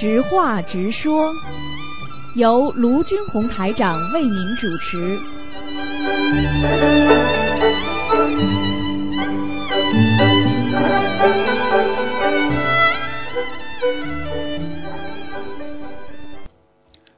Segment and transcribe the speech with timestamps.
[0.00, 1.34] 直话直说，
[2.36, 5.18] 由卢军红台长为您主持。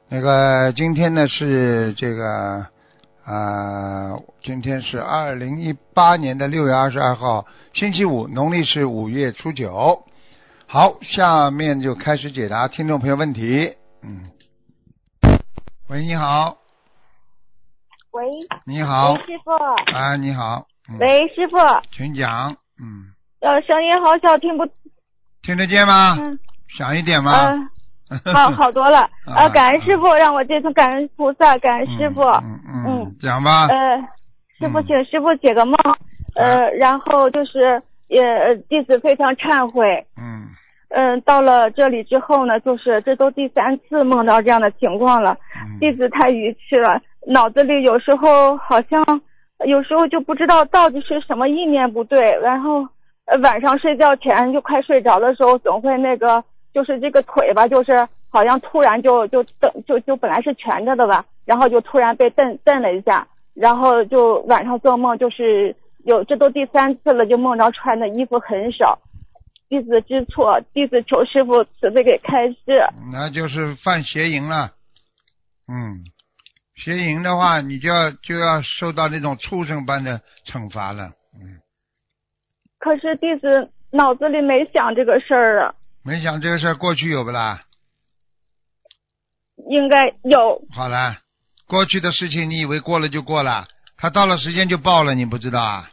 [0.09, 2.65] 那个今天呢是这个
[3.23, 10.03] 啊、今天是二零一八年的六月二十二号，星期五，农历是五月初九。
[10.73, 13.75] 好，下面就开始解答听众朋友问题。
[14.03, 14.23] 嗯，
[15.89, 16.55] 喂，你好，
[18.13, 18.23] 喂，
[18.65, 19.11] 你好。
[19.11, 19.51] 喂，，师傅，
[19.93, 21.57] 啊，你好，嗯，喂，师傅，
[21.91, 24.65] 请讲，嗯，呃，声音好小，听不，
[25.41, 26.15] 听得见吗？
[26.17, 26.39] 嗯，
[26.77, 27.53] 响一点吗？
[28.23, 29.43] 呃，好 好多了，啊。
[29.43, 33.67] 呃，感恩师傅，让我这次感恩菩萨，感恩师傅，嗯嗯嗯嗯，讲吧。
[33.67, 33.97] 呃，
[34.57, 34.85] 师傅，嗯。
[34.87, 35.75] 请师傅解个梦，
[36.35, 40.30] 呃，然后就是也呃弟子非常忏悔，嗯
[40.93, 49.21] 嗯、到了这里之后呢，就是这都第三次梦到这样的情况了，嗯弟子太愚痴了，脑子里有时候好像，
[49.65, 52.85] 有时候就不知道到底是什么意念不对，然后
[53.25, 65.73] 呃晚上睡觉前就快睡着的时候，总会那个就是这个腿吧，就是好像突然就就蹬就就本来是蜷着的吧，然后就突然被蹬蹬了一下，然后就晚上做梦就是
[66.03, 68.99] 有这都第三次了，就梦着穿的衣服很少。
[69.71, 72.57] 弟子知错，弟子求师傅慈悲给开示。
[73.09, 74.73] 那就是犯邪淫了。
[75.69, 76.03] 嗯，
[76.75, 81.13] 邪淫的话， 你就要就要受到那种畜生般的惩罚了。
[81.39, 81.61] 嗯，
[82.79, 87.63] 可是弟子脑子里没想这个事儿啊，没想这个事儿过去有不啦？
[89.69, 90.61] 应该有。
[90.75, 91.15] 好了，
[91.65, 95.89] 过去的事情你以为过了就过了，他到了时间就报了，你不知道啊？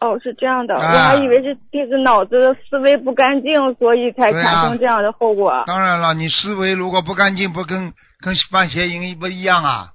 [0.00, 5.62] 哦，是这样的，啊我还以为是弟子脑子的思维不干净，所以才产生这样的后果。
[5.66, 9.92] 当然了，你思维如果不干净，不跟跟犯邪淫不一样啊？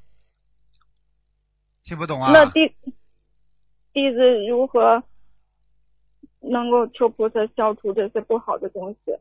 [1.84, 2.32] 听不懂啊？
[2.32, 2.72] 那弟
[3.94, 5.04] 弟子如何
[6.42, 9.12] 能够求菩萨消除这些不好的东西？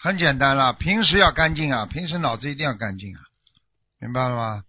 [0.00, 3.20] 很简单了，平时要干净啊，平时脑子一定要干净啊，
[4.00, 4.62] 明白了吗？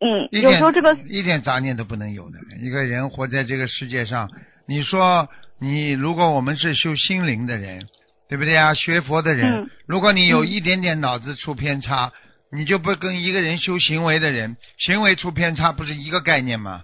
[0.00, 2.38] 嗯，有时候这个一点杂念都不能有的。
[2.60, 4.28] 一个人活在这个世界上，
[4.66, 5.28] 你说
[5.58, 7.86] 你如果我们是修心灵的人，
[8.28, 8.74] 对不对啊？
[8.74, 12.12] 学佛的人，嗯如果你有嗯一点点脑子出偏差，
[12.50, 16.82] 你就不跟一个人修行为的人，行为出偏差不是一个概念吗？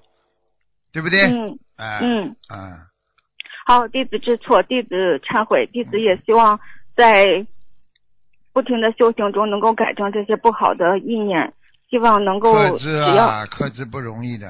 [0.92, 1.22] 对不对？
[1.30, 2.88] 嗯哎，嗯，啊，
[3.66, 6.58] 好，弟子知错，弟子忏悔，弟子也希望
[6.96, 7.46] 在
[8.52, 11.52] 不停的修行中能够改正这些不好的意念，
[11.88, 14.48] 希望能够克制啊，克制不容易的。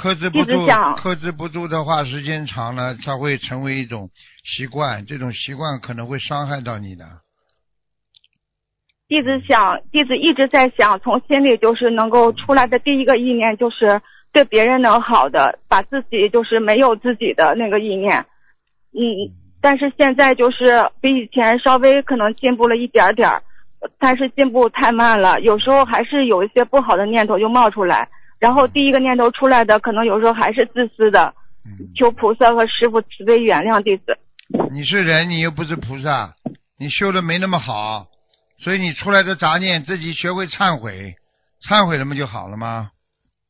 [0.00, 0.66] 克制不住
[0.96, 4.08] 克制不住的话，时间长了，它会成为一种
[4.44, 7.04] 习惯，这种习惯可能会伤害到你的。
[9.06, 14.00] 弟子想，弟子一直在想，从心里就是能够出来的第一个意念就是
[14.32, 18.24] 对别人能好的，把自己就是没有自己的那个意念。
[18.92, 19.02] 嗯，
[19.60, 23.42] 但是现在就是比以前稍微可能进步了一点点儿，
[23.98, 28.08] 但是进步太慢了，有时候还是有一些不好的念头就冒出来。
[28.40, 31.34] 然后第一个念头出来的，可能有时候还是自私的，
[31.64, 34.18] 嗯，求菩萨和师傅慈悲原谅弟子。
[34.72, 36.34] 你是人，你又不是菩萨，
[36.78, 38.06] 你修的没那么好，
[38.58, 41.14] 所以你出来的杂念自己学会忏悔，
[41.68, 42.90] 忏悔了嘛就好了吗？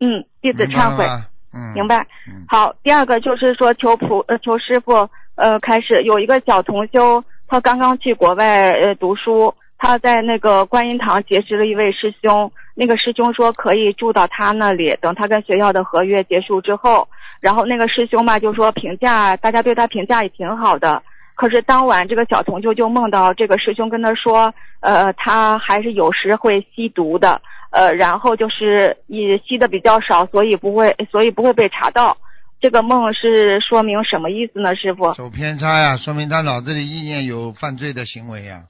[0.00, 1.06] 嗯，弟子忏悔。
[1.52, 1.86] 嗯，明。
[1.88, 2.06] 白。
[2.28, 17.06] 嗯，好，第二个就是说求菩呃求师傅呃开始有一个小同修，他刚刚去国外呃读书，他在那个观音堂结识了一位师兄，那个师兄说可以住到他那里，等他跟学校的合约结束之后，
[17.38, 21.02] 然后那个师兄吧就说评价大家对他评价也挺好的。
[21.34, 32.16] 可是当晚，这个小同修就梦到这个师兄跟他说，呃，他还是有时会吸毒的，呃，然后就是也吸的比较少，所以不会，所以不会被查到。
[32.62, 35.12] 这个梦是说明什么意思呢，师傅？
[35.12, 38.62] 走偏差呀，说明他脑子里意念有犯罪的行为呀，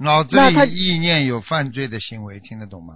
[0.00, 2.94] 脑子里意念有犯罪的行为，听得懂吗？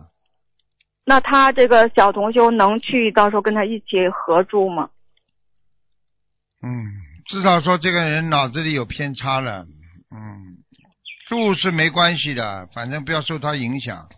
[1.05, 4.89] 那他这个小同修能去到时候跟他一起合住吗？
[6.63, 6.71] 嗯，
[7.27, 9.67] 至少说这个人脑子里有偏差了。
[10.11, 10.57] 嗯，
[11.29, 14.09] 住是没关系的，反正不要受他影响。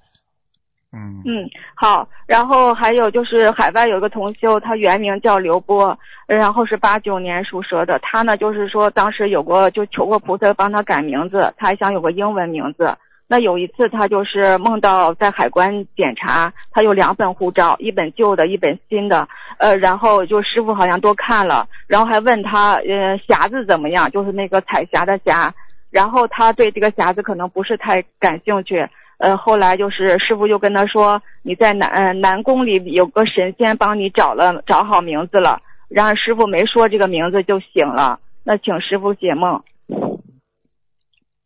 [0.93, 2.09] 嗯，嗯，好。
[2.29, 5.99] 然后还有就是海外有一个同修，他原名叫刘波，
[6.29, 7.99] 然后是八九年属蛇的。
[7.99, 12.97] 他呢就是说当时有过就求过菩萨帮他改名字，他还想有个英文名字。
[13.29, 19.29] 那有一次他就是梦到在海关检查，他有两本护照，一本旧的，一本新的。
[19.59, 25.53] 呃，然后就师傅好像多看了，然后还问他呃匣子怎么样，就是那个彩霞的霞。
[25.91, 28.89] 然后他对这个匣子可能不是太感兴趣。
[29.19, 38.21] 呃，后来就是师傅就跟他说，你在南呃南宫里有个神仙帮你找了找好名字了，然后师傅没说这个名字就醒了。
[38.45, 39.63] 那请师傅解梦。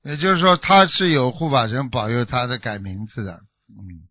[0.02, 4.08] 也就是说，他是有护法神保佑他的改名字的，嗯，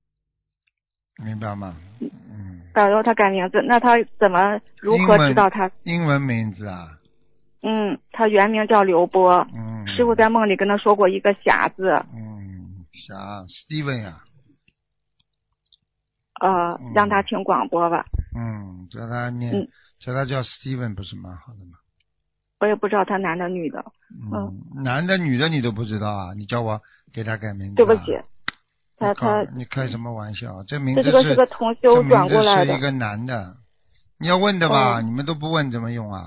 [1.25, 1.75] 明白吗？
[1.99, 2.61] 嗯。
[2.73, 5.69] 保佑他改名字，那他怎么如何知道他？
[5.83, 6.87] 英文名字啊。
[7.63, 9.45] 嗯，他原名叫刘波。
[9.53, 9.87] 嗯。
[9.87, 11.89] 师傅在梦里跟他说过一个侠”字。
[12.13, 13.15] 嗯，侠
[13.47, 14.23] ，Steven 呀。
[16.39, 18.05] 呃，让他听广播吧。
[18.37, 19.67] 嗯，叫他念，
[19.99, 21.79] 叫他叫 Steven 不是蛮好的吗？
[22.59, 23.83] 我也不知道他男的女的。
[24.33, 26.33] 嗯，男的女的你都不知道啊？
[26.33, 26.81] 你叫我
[27.13, 27.75] 给他改名字？
[27.75, 28.19] 对不起，
[28.97, 30.61] 他他你开什么玩笑？
[30.67, 32.73] 这名字是是个同修转过来的。
[32.73, 33.53] 是一个男的，
[34.19, 34.99] 你要问的吧？
[34.99, 36.25] 你们都不问怎么用啊？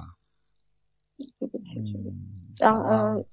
[1.39, 1.65] 对不起，
[2.59, 3.25] 然后嗯，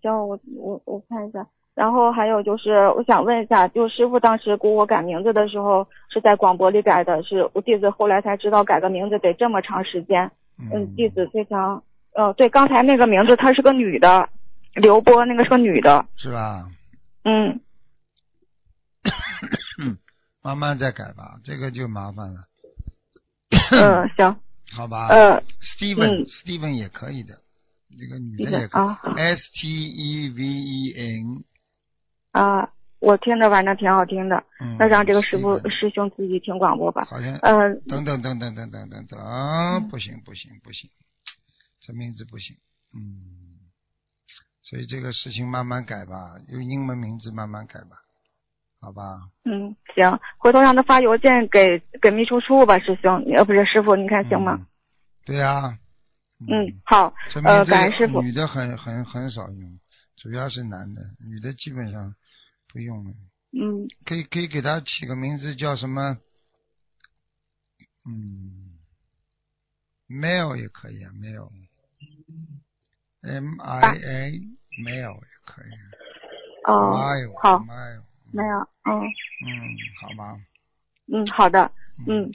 [0.00, 1.44] 行，我我我看一下。
[1.74, 10.30] 然后还有就是，我想问一下，就师傅当时给我改名字的时候是在广播里改的，是我弟子后来才知道改个名字得这么长时间。
[10.72, 11.82] 嗯，弟子非常。
[12.14, 14.28] 哦，对，刚才那个名字她是个女的，
[14.74, 16.68] 刘波那个是个女的，是吧？
[17.24, 17.60] 嗯，
[20.42, 22.40] 慢慢再改吧，这个就麻烦了。
[23.70, 24.36] 嗯， 行。
[24.74, 25.08] 好吧。
[25.08, 27.34] 呃，Steven，Steven 也可以的，
[27.98, 31.44] 这个女的也可以，S T E V E N。
[32.32, 32.70] 啊，
[33.00, 34.42] 我听着反正挺好听的，
[34.78, 37.04] 那让这个师傅师兄自己听广播吧。
[37.04, 37.34] 好像。
[37.42, 37.80] 嗯。
[37.88, 40.88] 等等等等等等等等，不行不行不行。
[41.86, 42.56] 这名字不行，
[42.94, 43.60] 嗯，
[44.62, 47.90] 所以这个事情慢慢改吧，用英文名字慢慢改吧，
[48.80, 49.02] 好吧？
[49.44, 54.66] 嗯，行，回头让他发邮件给给秘书处吧，师兄，呃，不是师傅，你看行吗？
[55.26, 55.78] 对呀。
[56.40, 57.14] 嗯，好，
[57.44, 58.20] 呃，感恩师傅。
[58.20, 59.78] 女的很很很少用，
[60.16, 62.14] 主要是男的，女的基本上
[62.72, 63.10] 不用了。
[63.52, 63.86] 嗯。
[64.04, 66.18] 可以可以给他起个名字叫什么？
[68.04, 68.78] 嗯
[70.08, 71.50] ，mail 也可以啊，mail。
[73.24, 74.40] M I A
[74.84, 75.72] 没有也可以。
[76.64, 76.96] 哦，
[77.42, 77.58] 好，
[78.32, 79.00] 没有，嗯。
[79.46, 80.36] 嗯，好吧。
[81.12, 81.70] 嗯，好的，
[82.06, 82.30] 嗯。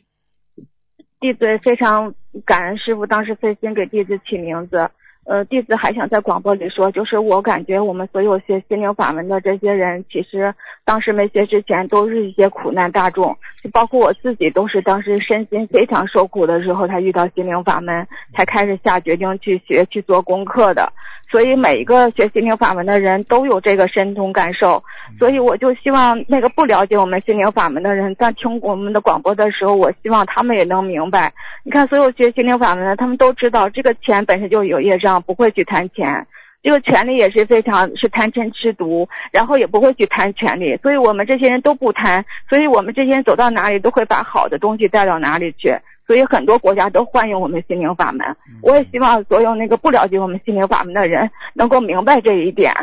[1.20, 2.14] 弟子非常
[2.46, 4.90] 感恩师傅当时费心给弟子起名字。
[5.26, 20.92] 呃，弟子还想在广播里说，就是我感觉我们所有学心灵法门的这些人，其实当时没学之前都是一些苦难大众，就包括我自己，都是当时身心非常受苦的时候才遇到心灵法门，才开始下决定去学去做功课的。
[21.32, 24.84] 所以每一个学心灵法门的人都有这个深同感受，
[25.20, 31.32] 所以我就希望那个不了解我们心灵法门的人，在听我们的广播的时候，我希望他们也能明白。
[31.64, 36.26] 你看，所有学心灵法门的，他们都知道这个钱本身就有业障，不会去贪钱；
[36.64, 40.78] 这个权利也是非常是贪嗔痴毒，然后也不会去贪权利。
[40.78, 45.78] 所以我们这些人都不贪，所以我们这些人走到哪里都会把好的东西带到哪里去。
[46.10, 52.74] 所以很多国家都欢迎我们心灵法门，我也希望所有那个不了解我们心灵法门的人能够明白这一点。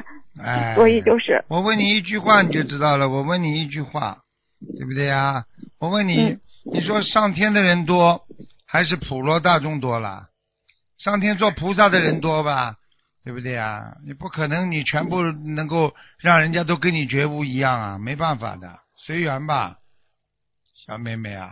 [0.41, 3.09] 哎，所以就是我问你一句话你就知道了。
[3.09, 4.19] 我问你一句话，
[4.79, 5.45] 对不对呀？
[5.81, 6.39] 我问你，
[6.73, 8.21] 你说上天的人多
[8.65, 10.29] 还是普罗大众多了？
[10.97, 12.77] 上天做菩萨的人多吧？
[13.25, 13.97] 对不对呀？
[14.07, 18.69] 你不可能你全部能够让人家都跟你觉悟一样啊，没办法的，
[19.05, 19.79] 随缘吧，
[20.87, 21.51] 小妹妹啊。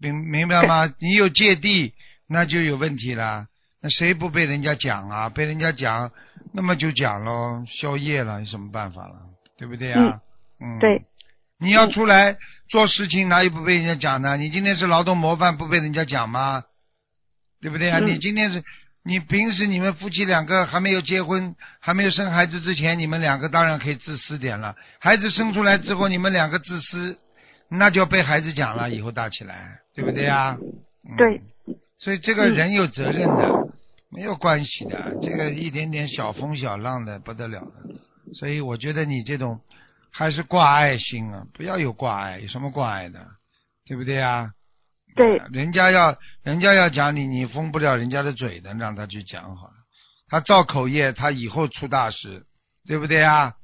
[0.00, 0.92] 明明白吗？
[1.00, 1.92] 你有芥蒂，
[2.28, 3.46] 那就有问题了。
[3.82, 5.28] 那谁不被人家讲啊？
[5.28, 6.10] 被人家讲，
[6.52, 9.14] 那么就讲喽，宵夜了，有什么办法了？
[9.56, 10.20] 对不对啊？
[10.60, 10.78] 嗯。
[10.78, 11.02] 对。
[11.60, 12.36] 你要出来
[12.68, 14.36] 做事情，哪有不被人家讲的？
[14.36, 16.62] 你今天是劳动模范，不被人家讲吗？
[17.60, 17.98] 对不对啊？
[17.98, 18.62] 你今天是，
[19.04, 24.76] 你平时你们夫妻两个还没有结婚，还没有生孩子之前，你们两个当然可以自私点了。
[25.00, 27.18] 孩子生出来之后，你们两个自私。
[27.70, 30.56] 那就要被孩子讲了，以后大起来，对不对呀？
[31.16, 31.42] 对。
[31.98, 33.68] 所以这个人有责任的，
[34.10, 35.16] 没有关系的。
[35.20, 37.72] 这个一点点小风小浪的不得了的。
[38.34, 39.60] 所以我觉得你这种
[40.10, 43.26] 还是挂爱心啊，不要有挂爱，有什么挂爱的，
[43.84, 44.52] 对不对呀？
[45.14, 45.42] 对。
[45.52, 49.74] 人家要人家要讲你，你封不了人家的嘴的，让他去讲好了。
[50.28, 52.44] 他造口业，他以后出大事，
[52.86, 53.54] 对不对呀？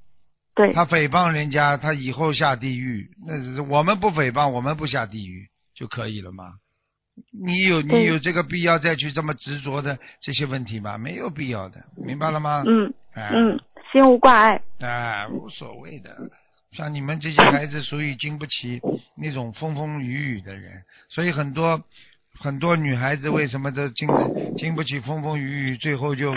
[0.54, 3.10] 对他诽谤人家，他以后下地狱。
[3.26, 6.54] 那我们不诽谤，我们不下地狱就可以了吗？
[7.30, 10.98] 你有你有这个必要再去这么执着的这些问题吗？
[10.98, 12.64] 没有必要的，明白了吗？
[12.66, 13.60] 嗯嗯，
[13.92, 14.60] 心无挂碍。
[14.80, 16.16] 哎，无所谓的。
[16.72, 18.80] 像你们这些孩子，属于经不起
[19.16, 21.80] 那种风风雨雨的人，所以很多
[22.36, 24.08] 很多女孩子为什么都经
[24.56, 26.34] 经不起风风雨雨，最后就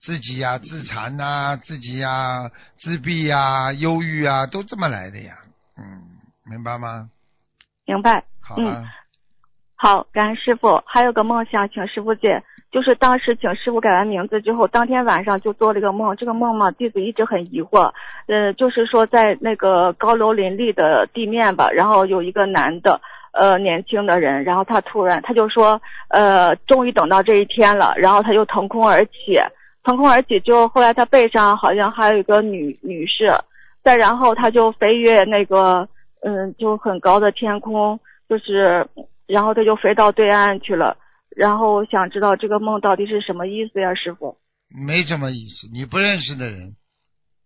[0.00, 5.34] 自己呀、自残呐、自己呀、自闭呀、忧郁啊，都这么来的呀。
[5.76, 6.02] 嗯，
[6.48, 7.10] 明白吗？
[7.86, 8.24] 明白。
[8.40, 8.86] 好了，嗯
[9.76, 10.82] 好，感恩师傅。
[10.86, 16.16] 还有个梦想，请师傅解，就是当时请师傅改完名字之后，当天晚上就做了一个梦。
[16.16, 17.92] 这个梦嘛，弟子一直很疑惑。
[18.26, 23.00] 呃，就是说在那个高楼林立的地面吧，然后有一个男的，
[23.32, 29.38] 呃，年轻的人，然后他突然他就说，呃，终于等到这一天了，然后他就腾空而起，
[29.82, 33.32] 腾空而起就后，后来他背上好像还有一个女女士，
[33.82, 35.88] 再然后他就飞越那个，
[36.22, 38.88] 嗯，就很高的天空，就是。
[39.28, 40.96] 然后他就飞到对岸去了。
[41.36, 44.38] 然后我想知道这个梦到底是什么意思呀，师傅？
[44.70, 45.68] 没什么意思。
[45.70, 46.74] 你不认识的人，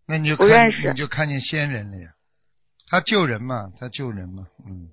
[0.07, 2.11] 那你就看不认识你就看见仙人了呀。
[2.89, 4.91] 他救人嘛，他救人嘛，嗯。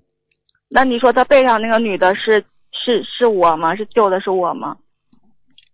[0.68, 3.76] 那你说他背上那个女的是是是我吗？
[3.76, 4.76] 是救的是我吗？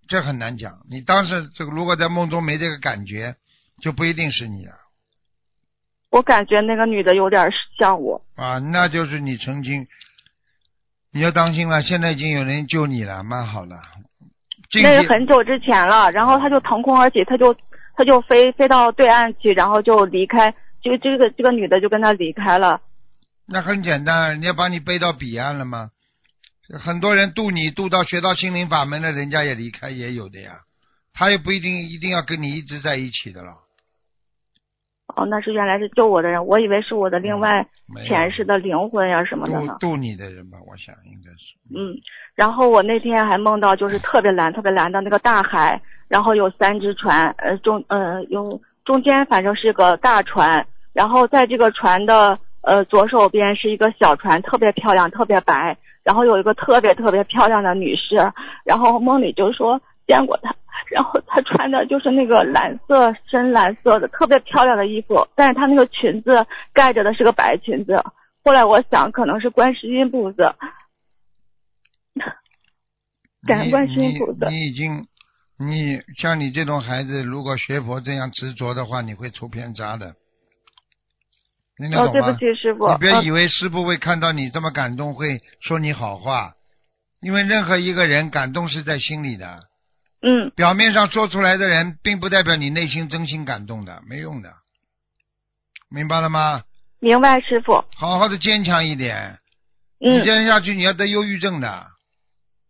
[0.09, 0.73] 这很难讲。
[0.91, 3.37] 你当时这个如果在梦中没这个感觉，
[3.83, 4.73] 就不一定是你了
[6.11, 8.23] 我感觉那个女的有点像我。
[8.37, 9.87] 啊，那就是你曾经，
[11.13, 11.83] 你要当心了。
[11.83, 13.77] 现在已经有人救你了，蛮好的。
[14.71, 17.55] 今那是很久之前了，然后他就腾空而起，他就
[17.95, 22.81] 他就飞飞到对岸去，然后就离开，就这个这个女的就跟他离开了。
[23.47, 25.91] 那很简单，人家把你背到彼岸了吗？
[26.83, 30.61] 很多人渡你渡到学到心灵法门的，人家也离开也有的呀。
[31.15, 33.53] 他也不一定一定要跟你一直在一起的了。
[35.15, 37.67] 哦，那是原来是救我的人，我以为是我的另外
[38.07, 39.77] 前世的灵魂呀什么的呢。
[39.79, 41.55] 渡渡你的人吧，我想应该是。
[41.75, 41.97] 嗯，
[42.35, 58.17] 然后我那天还梦到就是特别蓝、特别蓝的那个大海，然后有三只船，呃中呃有中间反正是个大船，然后在这个船的呃左手边是一个小船，特别漂亮、特别白，然后有一个特别特别漂亮的女士，
[58.65, 60.53] 然后梦里就说见过她，
[60.91, 68.03] 然后她穿的就是那个蓝色深蓝色的特别漂亮的衣服，但是她那个裙子盖着的是个白裙子。
[68.45, 70.55] 后来我想可能是观世音菩萨。
[73.47, 74.57] 感恩观世音菩萨你。
[74.57, 75.07] 你已经，
[75.57, 80.17] 你像你这种孩子，如果学佛这样执着的话，你会出偏差的。
[81.79, 82.13] 哦，懂吗？
[82.13, 82.91] 对不起，师傅。
[82.91, 86.53] 你别呃以为师傅会看到你这么感动，会说你好话，
[87.21, 89.65] 因为任何一个人感动是在心里的，
[90.23, 94.49] 嗯，表面上说出来的人，并不代表你内心真心感动的，没用的，
[95.91, 96.63] 明白了吗？
[96.99, 97.85] 明白，师傅。
[97.95, 99.39] 好好的坚强一点，
[100.01, 101.87] 你嗯，这样下去你要得忧郁症的。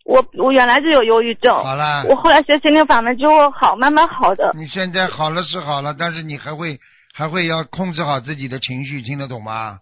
[0.04, 4.52] 我我原来就有忧郁症，好了，我后来学心灵法门之后好，慢慢好的。
[4.54, 6.78] 你现在好了是好了，但是你还会
[7.16, 9.80] 还会要控制好自己的情绪，听得懂吗？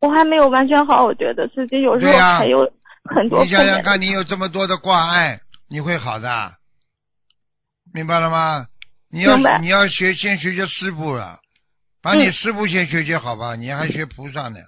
[0.00, 2.68] 我还没有完全好，我觉得自己有时候还有
[3.04, 3.50] 很多你。
[3.52, 6.54] 想想看，你有这么多的挂碍，你会好的，
[7.94, 8.66] 明白了吗？
[9.12, 11.38] 你要你要学，先学学师傅了，
[12.02, 13.54] 把你嗯师傅先学学好吧？
[13.54, 14.58] 你还学菩萨呢？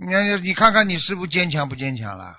[0.00, 2.32] 你看，你看看你师傅坚强不坚强了？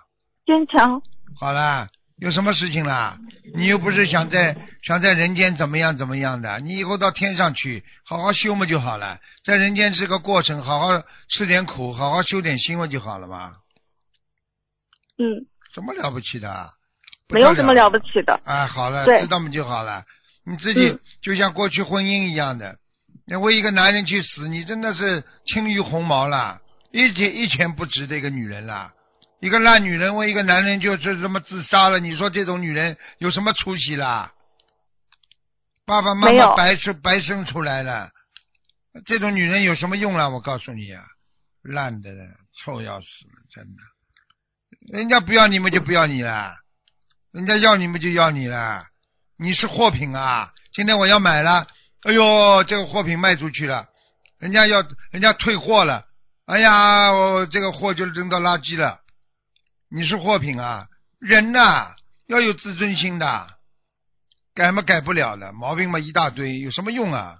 [0.45, 1.01] 坚强。
[1.37, 3.17] 好了，有什么事情啦？
[3.55, 9.19] 你又不是想在想在人间怎么样怎么样的，你以后到天上去好好修嘛就好了。
[9.43, 13.53] 在人间是个过程，好好吃点苦，好好修点心嘛就好了嘛。
[15.17, 16.69] 嗯，什么了不起的啊？
[17.29, 18.39] 没有什么了不不起的。
[18.43, 20.03] 哎，好了，知道嘛就好了。
[20.45, 22.77] 你自己嗯就像过去婚姻一样的，
[23.27, 26.59] 你为一个男人去死，你真的是轻于鸿毛啦，
[26.91, 28.91] 一钱一钱不值的一个女人啦。
[29.39, 34.33] 一个烂女人为一个男人就是这么自杀了，你说这种女人有什么出息啦？
[35.85, 38.11] 爸爸妈妈白生白生出来了，
[39.05, 40.29] 这种女人有什么用啊？
[40.29, 41.03] 我告诉你啊，
[41.63, 44.97] 烂的人，臭要死了，真的。
[44.97, 46.53] 人家不要你们就不要你了，
[47.31, 48.85] 人家要你们就要你了，
[49.37, 50.51] 你是货品啊！
[50.73, 51.65] 今天我要买了，
[52.03, 53.87] 哎呦，这个货品卖出去了，
[54.37, 56.05] 人家要人家退货了，
[56.45, 58.98] 哎呀，我这个货就扔到垃圾了。
[59.91, 60.87] 你是货品啊，
[61.19, 61.95] 人呐、
[62.27, 63.47] 要有自尊心的，
[64.53, 67.37] 改嘛改不了的，毛病嘛一大堆，有什么用啊？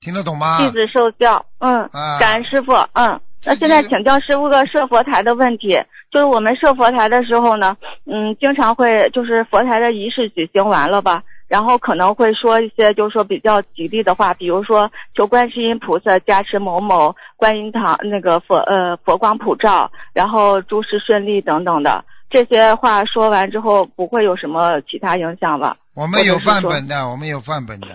[0.00, 0.58] 听得懂吗？
[0.58, 1.46] 弟子受教。
[1.58, 2.72] 嗯，啊感恩师傅。
[2.92, 3.20] 嗯。
[3.46, 5.78] 那现在请教师傅个设佛台的问题，
[6.10, 11.22] 就是我们设佛台的时候呢，嗯，经常会就是佛台的仪式举行完了吧，
[11.54, 25.76] 然后可能会说一些就是说比较吉利的话，比如说求观世音菩萨加持某某观音堂那个佛呃佛光普照，然后诸事顺利等等的这些话说完之后，不会有什么其他影响吧？
[25.94, 27.86] 我们有范本的，我们有范本的，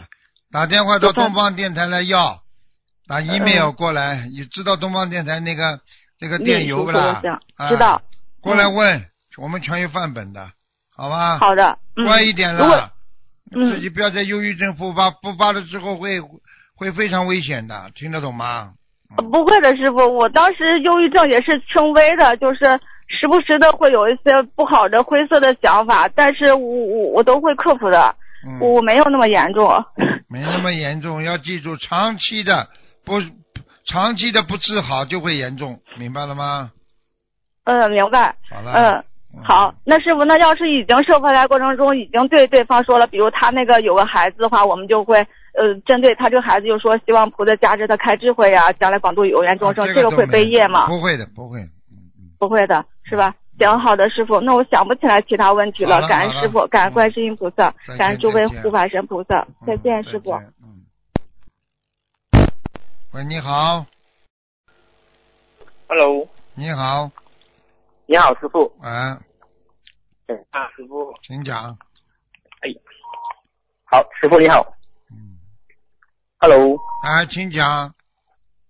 [0.53, 2.39] 打电话到东方电台来要，
[3.09, 5.81] 打 email 过来，你知道东方电台那个
[6.21, 7.21] 那个电邮不啦
[7.67, 8.01] 知道。
[8.39, 9.05] 过来问，
[9.37, 10.49] 我们全有范本的，
[10.95, 11.39] 好吧？
[11.39, 12.93] 好的，嗯，乖一点了，
[13.51, 16.19] 嗯自己不要在忧郁症复发，复发了之后会
[16.75, 18.73] 会非常危险的，听得懂吗？
[19.17, 28.15] 呃不会的，师傅，我当时忧郁症也是轻微的，就是时不时的会有一些不好的灰色的想法，但是我我我都会克服的，
[28.45, 29.83] 嗯，我没有那么严重。
[30.29, 32.67] 没那么严重，要记住，长期的
[33.03, 33.19] 不
[33.87, 36.71] 长期的不治好就会严重，明白了吗？
[37.63, 38.35] 嗯，明白。
[38.51, 39.03] 好了，嗯，
[39.43, 45.19] 好，那师傅，那要是已经设回来过程中已经对对方说了，比如他那个有个孩子的话，我们就会
[45.53, 50.87] 呃针对他这个孩子就说希望菩萨加持他开智慧呀、将来广度有缘众生，啊这个会都没有背业吗？
[50.87, 51.59] 不会的，不会。
[52.39, 53.35] 不会的，是吧？
[53.59, 55.99] 行，好的，师傅，那我想不起来其他问题了。
[55.99, 59.45] 了感恩师傅，感恩嗯观世音菩萨，感恩诸位护法神菩萨。
[59.67, 60.31] 再嗯见，师傅。
[60.31, 60.81] 嗯。
[63.11, 63.85] 喂，你好
[65.87, 67.11] ，Hello，你好，
[68.09, 68.73] 你好，师傅。
[68.81, 68.91] 哎，
[70.49, 71.13] 啊，师傅。
[71.21, 71.77] 请讲。
[73.85, 74.65] 好，师傅你好。
[75.11, 75.37] 嗯
[76.39, 77.93] ，Hello，啊，请讲。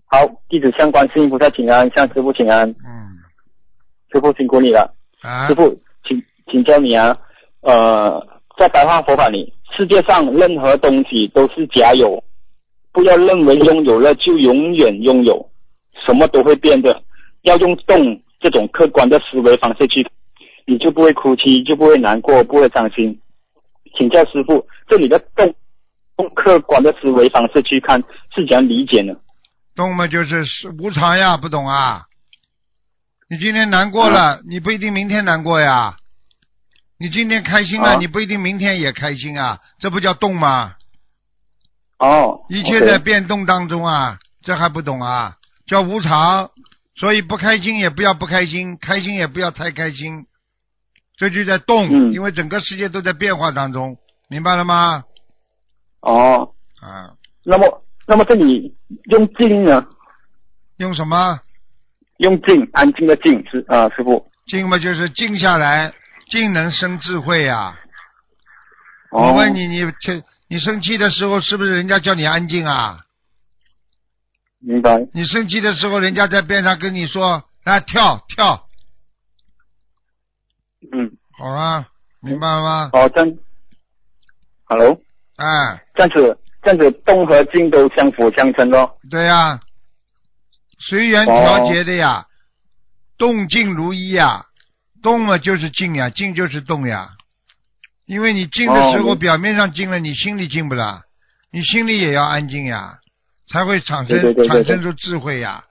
[0.08, 2.68] 好，弟子向观世音菩萨请安，向师傅请安。
[2.70, 3.16] 嗯，
[4.12, 4.94] 师傅辛苦你了。
[5.22, 7.18] 啊师，傅，请请教你啊，
[7.62, 12.22] 呃，在白话佛法里，世界上任何东西都是假有，
[12.92, 15.50] 不要认为拥有了就永远拥有，
[16.06, 17.02] 什么都会变的。
[17.44, 20.08] 要用动这种客观的思维方式去，
[20.66, 23.20] 你就不会哭泣，就不会难过，不会伤心。
[23.96, 25.54] 请教师傅，这里的动
[26.18, 28.02] 用客观的思维方式去看
[28.34, 29.16] 是怎样理解呢？
[29.76, 32.04] 动嘛就是是无常呀，不懂啊？
[33.30, 35.98] 你今天难过了，你不一定明天难过呀。
[36.98, 40.76] 你今天开心了，啊你不一定明天也开心啊，这不叫动吗？
[41.98, 45.36] 哦，一切在变动当中啊，这还不懂啊？
[45.68, 46.50] 叫无常，
[47.00, 50.26] 所以不开心也不要不开心，开心也不要太开心，
[51.18, 53.98] 这就在动，嗯因为整个世界都在变化当中，
[54.30, 55.06] 明白了吗？
[56.02, 59.86] 哦，啊，那么那么这里用静呢？
[60.78, 61.40] 用什么
[62.18, 64.30] 用静，安静的静是啊、师傅。
[64.48, 65.94] 静嘛，就是静下来，
[66.30, 67.80] 静能生智慧呀、
[69.12, 73.06] 哦我问你，你这你生气的时候，是不是人家叫你安静啊？
[74.60, 75.08] 明白。
[75.14, 78.68] 你生气的时候，人家在边上跟你说：“来跳跳。
[80.92, 81.88] 嗯，”好啊，
[82.22, 82.90] 明白了吗？
[82.94, 83.38] 哦，这样
[84.66, 85.02] ，Hello，
[85.38, 88.98] 哎，这样子，这样子动和静都相辅相成咯。
[89.10, 89.60] 对呀、
[90.80, 92.26] 随缘调节的呀，
[93.18, 94.46] 动静如一呀，
[95.02, 97.12] 动嘛就是静呀，静就是动呀。
[98.06, 101.04] 因为你静的时候，哦表面上静了，你心里静不了，
[101.52, 102.98] 你心里也要安静呀，
[103.52, 105.64] 才会产生产生出智慧呀，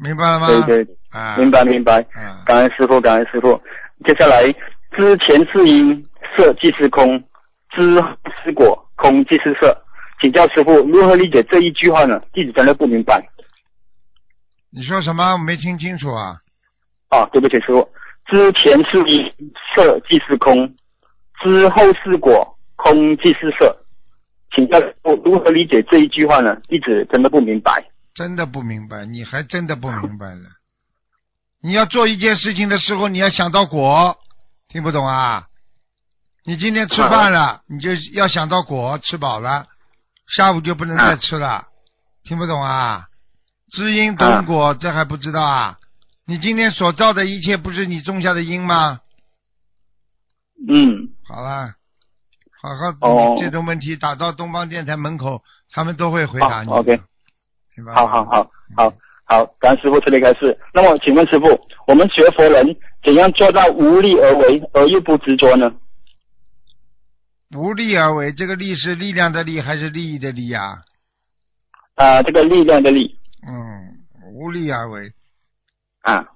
[0.00, 0.46] 明白了吗？
[0.66, 2.00] 对对，啊，明白明白。
[2.14, 3.60] 啊，感恩师傅，感恩师傅。
[4.04, 4.44] 接下来，
[4.96, 6.04] 知前是因，
[6.36, 7.06] 色即是空；
[7.70, 8.08] 知后
[8.42, 9.76] 是果，空即是色。
[10.20, 12.20] 请教师傅如何理解这一句话呢？
[12.32, 13.26] 弟子真的不明白。
[14.70, 15.32] 你说什么？
[15.32, 16.38] 我没听清楚啊。
[17.10, 17.88] 啊，对不起，师傅。
[18.26, 19.30] 知前是因，
[19.74, 20.56] 色即是空；
[21.42, 23.76] 知后是果，空即是色。
[24.54, 26.56] 请教我如何理解这一句话呢？
[26.68, 27.84] 一直真的不明白。
[28.14, 30.42] 真的不明白，你还真的不明白了。
[31.62, 34.16] 你要做一件事情的时候，你要想到果，
[34.68, 35.46] 听不懂啊？
[36.44, 39.66] 你今天吃饭了，你就要想到果，吃饱了，
[40.36, 41.64] 下午就不能再吃了，
[42.22, 43.06] 听不懂啊？
[43.70, 45.78] 知因懂果，这还不知道啊？
[46.26, 49.00] 你今天所造的一切，不是你种下的因吗？
[50.68, 51.74] 嗯，好了，
[52.64, 56.98] 好好，哦这种问题打到东方电台门口，他们都会回答你，OK
[57.94, 58.94] 好好好好
[59.26, 60.58] 好，感恩师傅这里开始。
[60.72, 61.44] 那么，请问师傅，
[61.86, 65.74] 我们学佛人怎样做到无力而为，而又不执着呢？
[67.54, 70.78] 无力而为，这个力是力量的力还是利益的利呀、
[71.96, 73.98] 啊、这个力量的力嗯，
[74.32, 75.12] 无力而为，
[76.00, 76.26] 啊，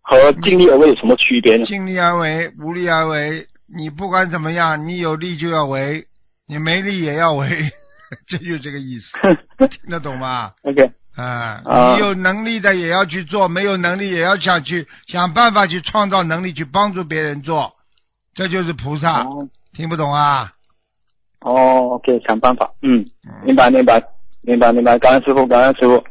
[0.00, 1.66] 和尽力而为有什么区别呢？
[1.66, 3.46] 尽力而为，无力而为。
[3.76, 6.06] 你不管怎么样，你有力就要为，
[6.46, 7.48] 你没力也要为，
[8.26, 9.08] 这就这个意思，
[9.68, 17.72] 听得懂吗？OK，啊，啊你有能力的也要去做，没有能力也要想去想办法去创造能力，去帮助别人做，
[18.34, 19.24] 这就是菩萨。
[19.24, 20.52] 哦听不懂啊？
[21.40, 24.02] 哦，OK，想办法，嗯，嗯明白明白
[24.42, 26.02] 明白明白，感恩师傅，感恩师傅。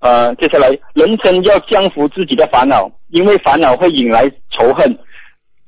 [0.00, 4.96] 呃，接下来，人生要降服自己的烦恼，因为烦恼会引来仇恨，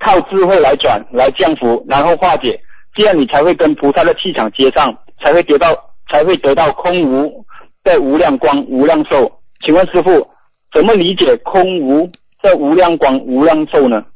[0.01, 2.61] 靠智慧来转，来降服，然后化解，
[2.95, 5.77] 这样你才会跟菩萨的气场接上，才会得到，
[6.11, 7.45] 才会得到空无
[7.85, 9.31] 的无量光、无量寿。
[9.65, 10.27] 请问师傅，
[10.73, 12.11] 怎么理解空无
[12.43, 14.07] 的无量光、无量寿呢？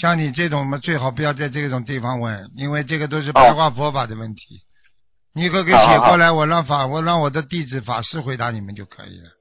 [0.00, 4.62] 像你这种我们，最好不要在这种地方问，因为这个都是白话佛法的问题。
[5.34, 9.37] 你可给写过来，我让法我让我的弟子法师回答你们就可以了。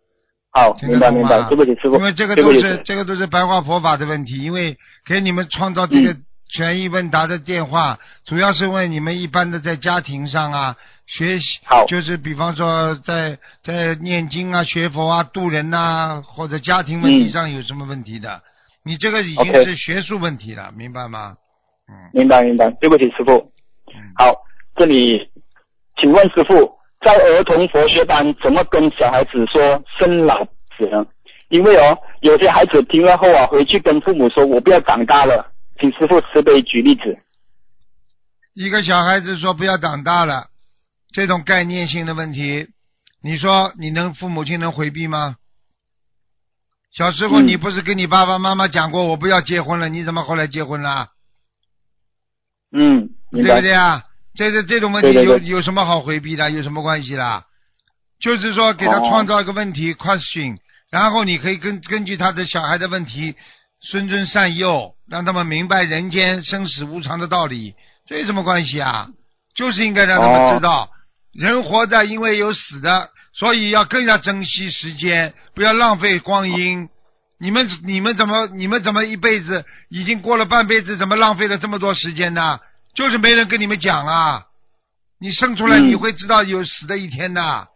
[0.57, 6.23] 好，听得懂明白明白，对不起师傅，因为这个都是这个都是白话佛法的问题，因为给你们创造这个嗯。
[6.49, 18.41] 权益问答的电话，主要是问你们一般的在家庭上啊学习好，就是比方说在在念经啊、学佛啊、度人呐、或者家庭问题上有什么问题的，
[18.85, 21.35] 你这个已经是学术问题了，明白吗？
[21.89, 23.51] 嗯，明白明白，对不起师傅。
[23.93, 23.99] 嗯。
[24.15, 24.33] 好，
[24.77, 25.29] 这里，
[25.99, 30.43] 请问师傅，在儿童佛学班怎么跟小孩子说生老
[30.77, 31.05] 死呢？
[31.49, 37.17] 因为哦，有些孩子听了后啊，回去跟父母说：“我不要长大了。”请师傅慈悲举例子。
[38.53, 40.47] 一个小孩子说不要长大了，
[41.13, 42.67] 这种概念性的问题，
[43.21, 45.37] 你说你能父母亲能回避吗？
[46.91, 51.09] 小时候嗯你不是跟你爸爸妈妈讲过我不要结婚了，你怎么后来结婚了？
[52.71, 53.61] 嗯，明对不白。
[53.61, 54.03] 对啊？
[54.37, 56.51] 这这这种问题有有什么好回避的？
[56.51, 57.43] 有什么关系啦？
[58.21, 60.57] 就是说给他哦创造一个问题、question，
[60.91, 63.35] 然后你可以根根据他的小孩的问题，
[63.91, 67.73] 谆谆善诱，让他们明白人间生死无常的道理，
[68.07, 69.09] 这有什么关系啊？
[69.55, 70.89] 就是应该让他们哦知道，
[71.33, 76.89] 人活着因为有死的，所以要更加珍惜时间，不要浪费光阴。
[77.39, 82.59] 你们你们怎么你们怎么一辈子已经过了半辈子，怎么浪费了这么多时间呢？
[82.97, 84.43] 就是没人跟你们讲啊！
[85.19, 87.67] 你生出来嗯你会知道有死的一天的，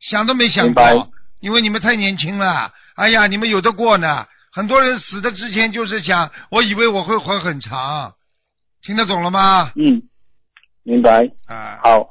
[0.00, 1.10] 想都没想过，
[1.40, 2.72] 因为你们太年轻了。
[2.96, 4.26] 哎呀，你们有的过呢。
[4.50, 8.14] 很多人死的之前就是想，我以为我会活很长，
[8.82, 9.72] 听得懂了吗？
[9.76, 10.00] 嗯，
[10.84, 11.30] 明白。
[11.46, 12.08] 啊，好。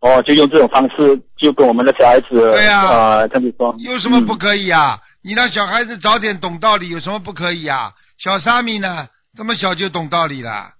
[0.00, 3.74] 哦，就用这种方式，就跟我们的小孩子，对呀呃，这么说。
[3.78, 4.98] 有什么不嗯可以啊？
[5.22, 7.92] 你让小孩子早点懂道理，有什么不可以啊？
[8.18, 10.73] 小沙弥呢，这么小就懂道理了。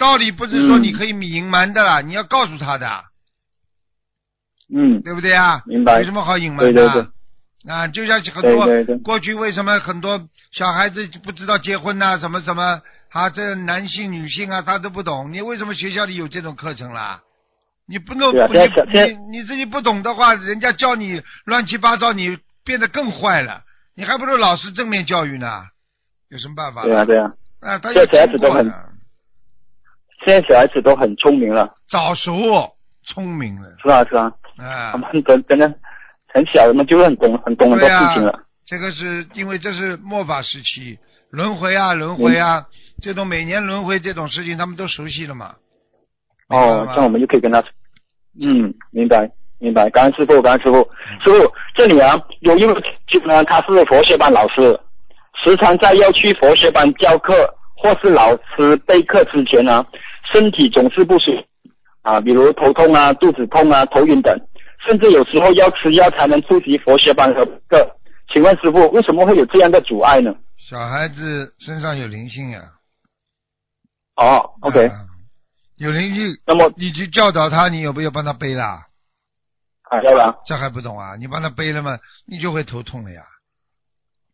[0.00, 3.04] 道理不是说嗯你可以隐瞒的啦，你要告诉他的，
[4.74, 5.62] 嗯，对不对啊？
[5.66, 6.72] 明白有什么好隐瞒的？
[6.72, 7.06] 对对对。
[7.70, 15.30] 啊，就像很多过去为什么很多小孩子不知道结婚呐、什么什么啊，这男性女性啊，他都不懂。
[15.30, 17.20] 你为什么学校里有这种课程啦？
[17.86, 23.62] 你不能，你你你自己不懂的话，人家教你乱七八糟，你变得更坏了。
[23.94, 25.64] 你还不如老师正面教育呢，
[26.30, 26.84] 有什么办法？
[26.84, 27.30] 对啊，对啊。
[27.60, 28.89] 啊，他现有在小孩子都很经过的
[30.24, 32.32] 现在小孩子都很聪明了，早熟、
[33.04, 34.04] 聪明了是吧？
[34.04, 34.32] 是吧？
[34.58, 34.98] 啊他。
[34.98, 35.72] 们真真的
[36.28, 38.38] 很小，他们就会很懂很懂很多事情了。
[38.66, 40.98] 这个是因为这是末法时期，
[41.30, 42.64] 轮回啊，轮回啊，
[43.02, 45.54] 这种每年轮回这种事情，他们都熟悉了嘛。
[46.48, 47.64] 明白了，吗哦这样我们就可以跟他，
[48.40, 49.88] 嗯，明白明白。
[49.90, 50.78] 感恩师傅，感恩师傅。
[51.24, 52.74] 师傅，这里啊有一位
[53.06, 54.78] 就呢，他是佛学班老师，
[55.42, 57.32] 时常在要去佛学班教课
[57.76, 59.84] 或是老师备课之前呢，
[60.32, 61.44] 身体总是不舒服
[62.02, 64.34] 啊，比如头痛啊、肚子痛啊、头晕等，
[64.86, 67.96] 甚至有时候要吃药才能出席佛学班和课。
[68.32, 70.34] 请问师傅，为什么会有这样的阻碍呢？
[70.56, 72.60] 小孩子身上有灵性呀、
[74.16, 74.94] 哦，OK，、啊
[75.78, 78.86] 有灵性，那么你去教导他，你有没有帮他背啦？
[79.84, 80.34] 啊，要不然。
[80.46, 81.16] 这还不懂啊？
[81.16, 83.22] 你帮他背了嘛，你就会头痛了呀。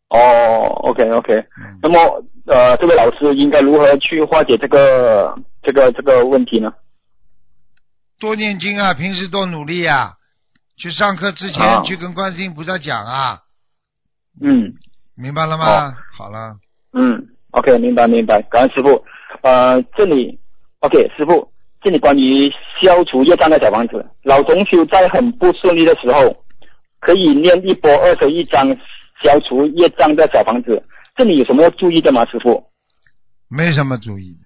[0.09, 6.73] 哦，OK OK，嗯那么呃，这位老师应该如何去化解这个这个这个问题呢？
[8.19, 10.13] 多念经啊，平时多努力啊，
[10.77, 11.83] 去上课之前、啊。
[11.83, 13.39] 去跟观世音菩萨讲啊，
[14.41, 14.73] 嗯。
[15.15, 15.91] 明白了吗？
[16.15, 16.25] 好。
[16.25, 16.55] 好了，
[16.93, 19.03] 嗯，OK，明白明白，感恩师傅。
[19.41, 20.39] 呃，这里
[20.81, 26.35] OK，师傅，这里关于消除业障的小房子，老同修在很不顺利的时候，
[26.99, 28.67] 可以念一波二十一章
[29.23, 30.81] 消除业障的小房子，
[31.17, 32.63] 这里有什么要注意的吗，师傅？
[33.49, 34.39] 没什么注意的，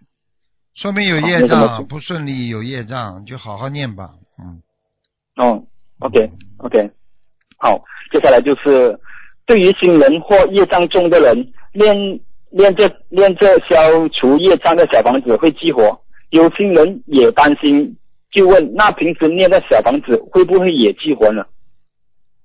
[0.76, 4.12] 说明有业障，不顺利有业障，就好好念吧。
[4.40, 4.62] 嗯，
[5.36, 5.64] 哦
[6.00, 6.90] ，OK OK，
[7.58, 8.98] 好，接下来就是
[9.46, 12.20] 对于新人或业障重的人，念
[12.52, 17.98] 念这念这消除业障的小房子会激活，有新人也担心，
[18.32, 21.44] 就问那平时念的小房子会不会也激活呢？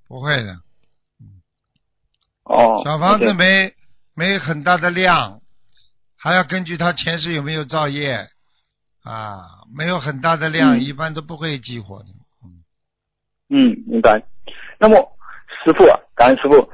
[0.09, 0.57] 不会的，
[2.45, 3.75] 哦，小房子 OK
[4.17, 5.41] 没有很大的量，
[6.19, 8.29] 还要根据他前世有没有造业
[9.05, 9.43] 啊，
[9.77, 12.07] 没有很大的量，嗯一般都不会激活的。
[13.51, 14.23] 嗯，明白。
[14.79, 14.97] 那么
[15.63, 16.69] 师傅啊，感恩师傅，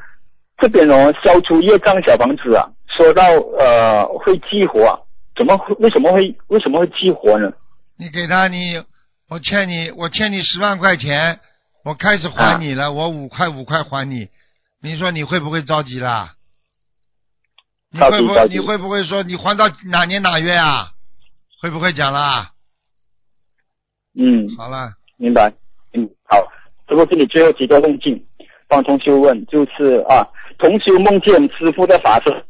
[0.57, 3.25] 这边哦，消除业障小房子啊，说到
[3.59, 4.97] 呃会激活啊，
[5.37, 7.53] 怎么会为什么会为什么会激活呢？
[7.99, 8.83] 你给他你，
[9.29, 11.41] 我欠你，我欠你十万块钱，
[11.85, 14.29] 我开始还你了，我五块五块还你，
[14.81, 16.37] 你说你会不会着急啦？
[17.93, 18.59] 你着会不会你。
[18.59, 20.89] 会不会说你还到哪年哪月啊？
[21.61, 22.51] 会不会讲啦？
[24.19, 25.53] 嗯，好了，明白。
[25.95, 26.39] 嗯，好。
[26.89, 28.23] 这个是你最后几个梦境，
[28.69, 30.27] 帮同修问，就是啊，
[30.59, 32.45] 同修梦见师傅的法身，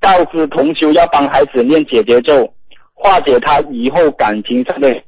[0.00, 2.52] 告知同修要帮孩子念解结咒，
[2.92, 5.02] 化解他以后感情上的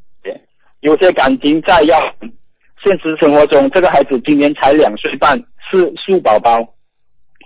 [0.80, 2.00] 有些感情债要。
[2.82, 5.36] 现实生活中，这个孩子今年才两岁半，
[5.68, 6.60] 是树宝宝。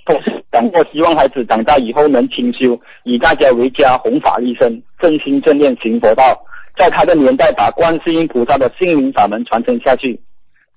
[0.04, 6.44] 同时讲过，希望孩子长大以后能清修，以大家为家，弘法利生，正心正念行佛道，
[6.76, 10.20] 在他的年代把观世音菩萨的心灵法门传承下去。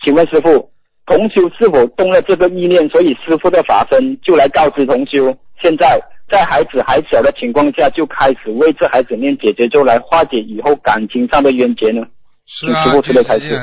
[0.04, 0.70] 请问师傅，
[1.06, 12.06] 同修是否动了这个意念，所以师傅的法身就来告知同修，现在在孩子还小的情况下，就开始为这孩子念姐姐咒来化解以后感情上的冤结呢？
[12.48, 12.94] 是啊，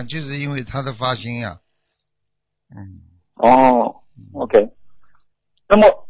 [0.08, 1.54] 就是因为他的发心呀。
[2.74, 2.98] 嗯，
[3.36, 3.94] 哦
[4.34, 4.68] ，OK。
[5.72, 6.06] 那么，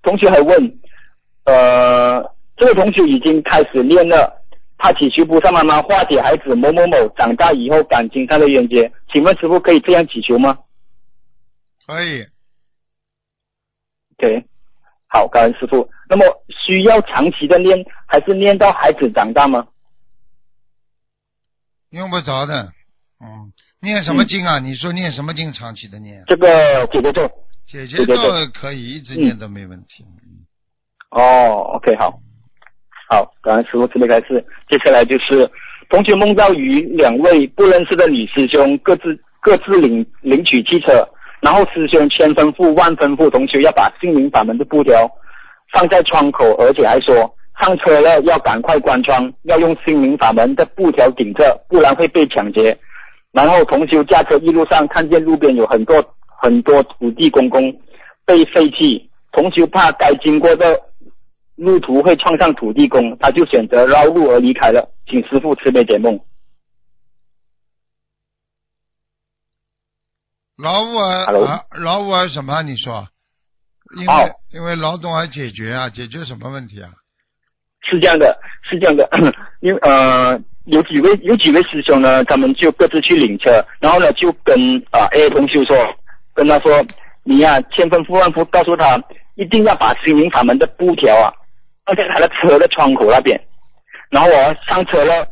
[0.00, 0.58] 同学还问，
[1.44, 2.22] 呃，
[2.56, 4.42] 这位同学已经开始念了，
[4.78, 10.60] 他祈求菩萨妈妈化解孩子某某某长大以后感情上的冤结，请问师傅可以这样祈求吗
[11.86, 12.24] 可以
[14.16, 14.46] ，？OK，
[15.08, 15.90] 好，感恩师傅。
[16.08, 19.68] 那么需要长期的念，还是念到孩子长大吗？
[21.90, 22.72] 用不着的。
[23.20, 24.58] 嗯，念什么经啊？
[24.58, 25.52] 你说念什么经？
[25.52, 27.30] 长期的念，这个姐姐咒。
[27.70, 30.04] 姐姐对对咒对可以一直念都没问题。
[30.04, 30.44] 嗯
[31.12, 32.20] 哦，OK，好，
[33.08, 34.44] 好，感恩师傅慈悲开示。
[34.68, 35.50] 接下来就是
[35.88, 41.04] 同学梦到与两位不认识的女师兄各自各自领领取汽车，
[41.40, 45.10] 然后师兄千吩咐万吩咐同学要把心灵法门的布条
[45.72, 52.78] 放在窗口，而且还说上车了要赶快关窗，要用心灵法门的布条顶着，不然会被抢劫。
[53.32, 56.00] 然后同修驾车一路上看见路边有很多
[56.40, 57.70] 很多土地公公
[58.24, 60.80] 被废弃，同修怕该经过的
[61.56, 64.90] 路途会撞上土地公，他就选择绕路而离开了。
[65.06, 66.18] 请师傅慈悲解梦。
[70.56, 72.62] 劳务啊，劳务啊什么？
[72.62, 73.06] 你说？
[73.98, 76.90] 因为、哦因为劳动而解决啊，解决什么问题啊？
[77.82, 79.08] 是这样的，是这样的，
[79.60, 85.76] 因为呃有几位有几位师兄呢，他们就各自去领车，然后呢就跟啊、A 同修说，
[86.34, 86.84] 跟他说
[87.22, 89.02] 你呀、千吩咐万咐告诉他，
[89.34, 91.32] 一定要把心灵法门的布条啊
[91.84, 93.40] 放在他的车的窗口那边，
[94.10, 95.26] 然后我上车了，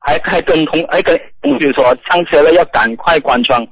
[0.00, 3.66] 还还跟同还跟同学说上车了要赶快关窗，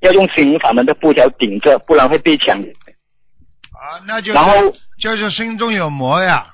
[0.00, 2.58] 要用心灵法门的布条顶着，不然会被抢。
[2.60, 4.52] 啊，那就然后
[5.00, 6.46] 就是心中有魔呀，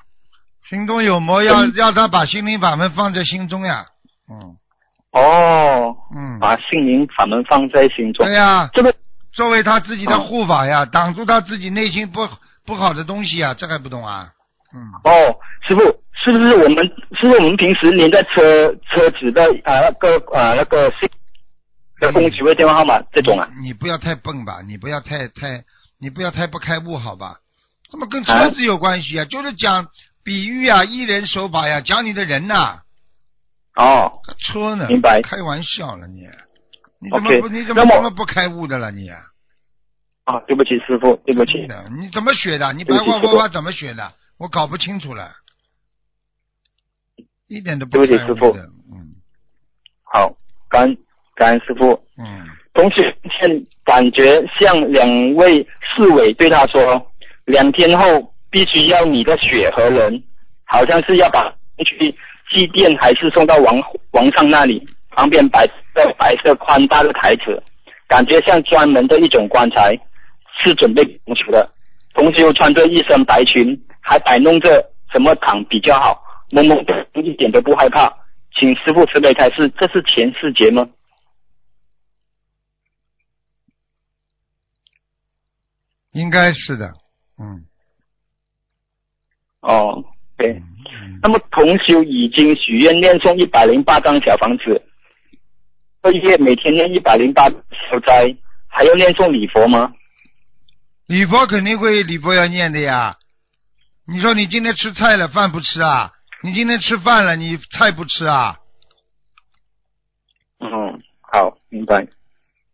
[0.69, 3.85] 心中有魔要嗯要他把心灵法门放在心中呀。
[4.29, 4.55] 嗯。
[5.11, 8.25] 哦，嗯，把心灵法门放在心中。
[8.25, 8.93] 对，呀，这个
[9.35, 12.27] 作为他自己的嗯护法呀，挡住他自己内心不
[12.65, 14.29] 不好的东西啊，这还不懂啊？
[14.73, 15.35] 嗯，哦，
[15.67, 15.81] 师傅，
[16.13, 16.83] 是不是我们
[17.19, 21.09] 是不是我们平时连在车车子的啊那个啊那个信
[21.99, 23.47] 的供取位电话号码这种啊？
[23.61, 25.63] 你不要太笨吧，你不要太太，
[25.99, 27.35] 你不要太不开悟好吧？
[27.89, 29.25] 怎么跟啊车子有关系啊？
[29.25, 29.87] 就是讲
[30.23, 32.79] 比喻啊，一人手法呀，讲你的人呐、
[33.75, 34.87] 哦，车呢？
[34.89, 36.27] 明白开玩笑了你，
[37.05, 39.09] 你怎么不你怎么这么不开悟的了你？
[39.09, 41.67] 啊，对不起，师傅，对不起
[41.99, 42.73] 你怎么学的？
[42.73, 44.11] 你不起师傅话佛法怎么学的？
[44.39, 45.31] 我搞不清楚了，
[47.47, 48.51] 一点都不对不起师傅。
[48.91, 49.13] 嗯
[50.03, 50.35] 好，
[50.69, 50.97] 感恩
[51.35, 51.93] 感恩师傅。
[52.17, 57.11] 嗯，同学现感觉像两位侍卫对他说，
[57.45, 60.23] 两天后必须要你的血和人，
[60.65, 61.53] 好像是要把
[61.85, 62.11] 去
[62.49, 63.79] 祭奠还是送到王
[64.11, 67.63] 王上那里，旁边摆着白色宽大的台子，
[68.07, 69.97] 感觉像专门的一种棺材，
[70.61, 71.71] 是准备供出的。
[72.13, 78.13] 同时又穿着一身白裙，还摆弄着什么躺比较好，懵懵的，一点都不害怕。
[78.53, 80.87] 请师傅慈悲开示，这是前世劫吗？
[86.11, 86.85] 应该是的。
[87.39, 87.65] 嗯
[89.61, 90.03] 哦，
[90.37, 90.51] 对。
[90.51, 90.63] 嗯
[91.21, 94.84] 那么同修已经许愿念诵一百零八张小房子，这
[96.05, 98.35] 个月每天念一百零八消灾，
[98.67, 99.91] 还要念诵礼佛吗？
[101.07, 103.15] 礼佛肯定会礼佛要念的呀。
[104.07, 106.11] 你说你今天吃菜了，饭不吃啊？
[106.43, 108.55] 你今天吃饭了，你菜不吃啊？
[110.59, 112.07] 嗯，好，明白。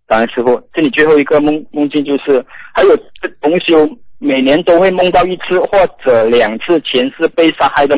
[0.08, 2.98] 感恩师傅，这里最后一个梦梦境就是，还有
[3.40, 7.98] 同修每年都会梦到一次或者两次前世被杀害的，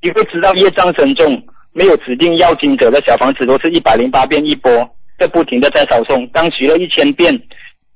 [0.00, 1.42] 你会知道业障深重，
[1.76, 6.26] 没有指定要经者的小房子都是一百零八遍一波，在不停的在扫送。
[6.30, 7.38] 刚学了一千遍，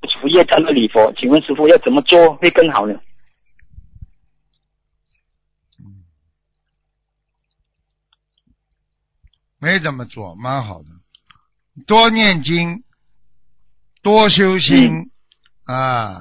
[0.07, 3.01] 除夜成了礼佛，请问师傅要怎么做会更好呢？
[9.59, 10.89] 没怎么做，蛮好的。
[11.87, 12.85] 多念经，
[14.03, 15.11] 多修心
[15.65, 16.19] 啊，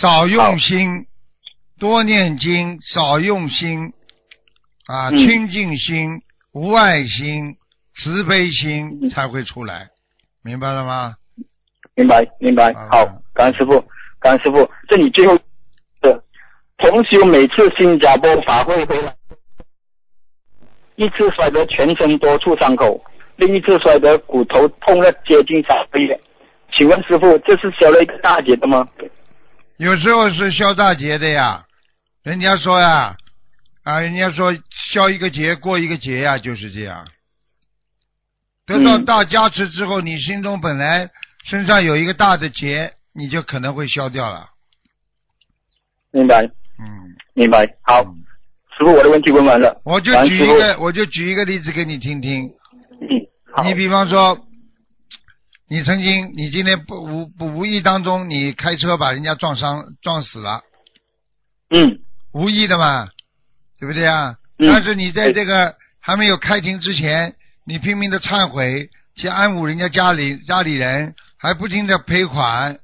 [0.00, 1.06] 少用心，
[1.78, 3.92] 多念经，少用心
[4.86, 6.22] 啊，清净心。
[6.56, 7.54] 无爱心、
[7.96, 9.88] 慈悲心才会出来，
[10.42, 11.14] 明白了吗？
[11.94, 12.88] 明白明白啊。
[12.90, 13.84] 好，感恩师傅，
[14.18, 14.66] 感恩师傅。
[14.88, 15.38] 这里最后
[16.00, 16.22] 的
[16.78, 19.14] 同修每次新加坡法会回来，
[20.94, 23.04] 一次摔得全身多处伤口，
[23.36, 26.18] 另一次摔得骨头痛了接近三个月。
[26.72, 28.88] 请问师傅，这是消了一个大劫的吗？
[29.76, 31.66] 有时候是消大劫的呀，
[32.22, 33.14] 人家说呀，
[33.86, 34.52] 啊，人家说
[34.92, 37.06] 消一个劫过一个劫呀，就是这样。
[38.66, 41.08] 得到嗯大加持之后，你心中本来
[41.44, 44.48] 身上有一个大的劫，你就可能会消掉了。
[46.10, 47.64] 明白嗯，明白。
[47.82, 48.24] 好，嗯
[48.76, 49.80] 师傅，我的问题问完了。
[49.84, 52.42] 我就举一个，我就举一个例子给你听听。
[53.00, 53.06] 嗯，
[53.52, 53.62] 好。
[53.62, 54.36] 你比方说，
[55.68, 60.62] 你曾经，你今天不无不无意当中，你开车把人家撞伤撞死了，
[61.70, 62.00] 嗯
[62.32, 63.10] 无意的嘛，
[63.78, 64.36] 对不对啊？
[64.58, 67.34] 嗯但是你在这个还没有开庭之前，
[67.66, 72.78] 你拼命的忏悔，去安抚人家家里家里人，还不停的赔款，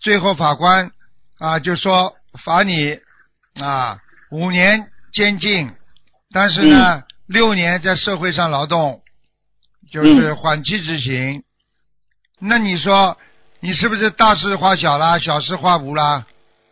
[0.00, 0.90] 最后法官
[1.38, 2.14] 啊就说
[2.44, 2.98] 罚你
[3.54, 3.98] 啊
[4.30, 5.70] 五年监禁，
[6.30, 9.00] 但是呢、六年在社会上劳动，
[9.90, 11.42] 就是嗯缓期执行。
[12.38, 13.16] 那你说
[13.60, 16.26] 你是不是大事化小啦，小事化无啦？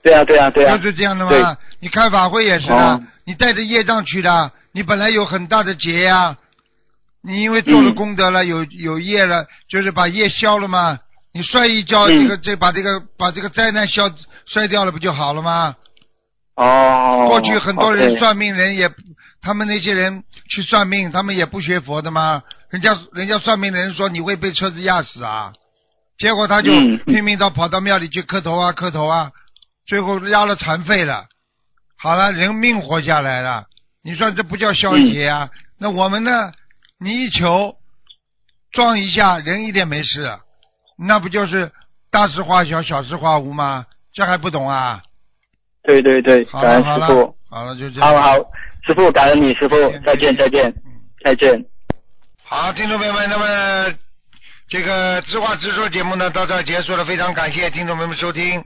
[0.06, 0.84] 对啊对啊对啊就。
[0.84, 1.56] 是这样的对吗？
[1.80, 6.36] 你开法会也是的，哦你带着业障去的，你本来有很大的劫呀、
[7.24, 11.00] 你因为做了嗯功德了，有有业了，就是把业消了嘛。
[11.34, 14.08] 你摔一跤，嗯这个这把这个把这个灾难消
[14.46, 15.74] 摔掉了，不就好了吗？
[16.54, 17.26] 哦。
[17.28, 18.88] 过去很多人算命人也，
[19.42, 22.44] 他们那些人去算命，他们也不学佛的吗？
[22.70, 25.52] 人家人家算命的人说你会被车子压死啊，
[26.16, 29.32] 结果他就嗯拼命到跑到庙里去磕头啊磕头啊，
[29.86, 31.26] 最后压了残废了，
[31.96, 33.66] 好了人命活下来了，
[34.02, 35.48] 你说这不叫消极啊？
[35.78, 36.52] 那我们呢？
[36.98, 37.76] 你一球
[38.72, 40.38] 撞一下人一点没事，
[40.98, 41.70] 那不就是
[42.10, 43.86] 大事化小，小事化无吗？
[44.14, 45.02] 这还不懂啊？
[45.82, 48.08] 对对对，感恩师傅。，好了就这样。
[48.08, 48.38] 好好，
[48.86, 51.64] 师傅感恩你，师傅再见再见嗯再见。
[52.42, 53.94] 好，听众朋友们，那么
[54.68, 58.64] 这个知话直说节目呢到这儿结束了，非常感谢听众朋友们收听。